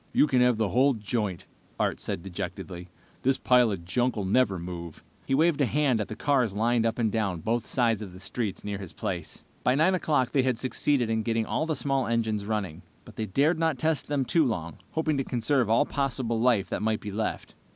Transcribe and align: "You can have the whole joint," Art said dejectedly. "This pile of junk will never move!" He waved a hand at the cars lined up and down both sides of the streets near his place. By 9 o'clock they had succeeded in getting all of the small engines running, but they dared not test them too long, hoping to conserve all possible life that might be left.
"You 0.13 0.25
can 0.25 0.41
have 0.41 0.57
the 0.57 0.69
whole 0.69 0.95
joint," 0.95 1.45
Art 1.79 1.99
said 1.99 2.23
dejectedly. 2.23 2.89
"This 3.21 3.37
pile 3.37 3.71
of 3.71 3.85
junk 3.85 4.15
will 4.15 4.25
never 4.25 4.57
move!" 4.57 5.03
He 5.27 5.35
waved 5.35 5.61
a 5.61 5.67
hand 5.67 6.01
at 6.01 6.07
the 6.07 6.15
cars 6.15 6.55
lined 6.55 6.87
up 6.87 6.97
and 6.97 7.11
down 7.11 7.41
both 7.41 7.67
sides 7.67 8.01
of 8.01 8.11
the 8.11 8.19
streets 8.19 8.63
near 8.63 8.79
his 8.79 8.93
place. 8.93 9.43
By 9.63 9.75
9 9.75 9.93
o'clock 9.93 10.31
they 10.31 10.41
had 10.41 10.57
succeeded 10.57 11.11
in 11.11 11.21
getting 11.21 11.45
all 11.45 11.61
of 11.61 11.67
the 11.67 11.75
small 11.75 12.07
engines 12.07 12.47
running, 12.47 12.81
but 13.05 13.15
they 13.15 13.27
dared 13.27 13.59
not 13.59 13.77
test 13.77 14.07
them 14.07 14.25
too 14.25 14.43
long, 14.43 14.79
hoping 14.93 15.17
to 15.17 15.23
conserve 15.23 15.69
all 15.69 15.85
possible 15.85 16.39
life 16.39 16.67
that 16.69 16.81
might 16.81 16.99
be 16.99 17.11
left. 17.11 17.53